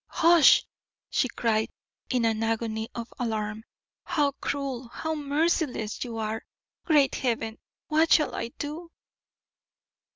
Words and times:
"Hush!" 0.07 0.65
she 1.11 1.27
cried, 1.29 1.67
in 2.09 2.25
an 2.25 2.41
agony 2.41 2.89
of 2.95 3.13
alarm. 3.19 3.63
"How 4.03 4.31
cruel, 4.41 4.87
how 4.87 5.13
merciless 5.13 6.03
you 6.03 6.17
are! 6.17 6.41
Great 6.85 7.13
Heaven, 7.13 7.59
what 7.85 8.11
shall 8.11 8.33
I 8.33 8.47
do?" 8.57 8.89